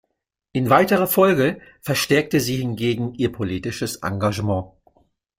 In 0.51 0.71
weiterer 0.71 1.05
Folge 1.05 1.59
verstärkte 1.79 2.39
sie 2.39 2.55
hingegen 2.57 3.13
ihr 3.13 3.31
politisches 3.31 3.97
Engagement. 4.01 4.71